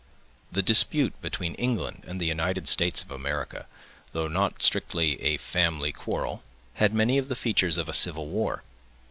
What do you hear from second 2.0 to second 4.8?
and the United States of America, though not